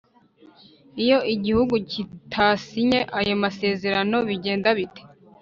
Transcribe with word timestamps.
iyo 1.03 1.17
igihugu 1.33 1.75
kitasinye 1.91 2.99
ayo 3.19 3.33
masererano 3.43 4.17
bigenda 4.27 4.69
bite 4.77 5.01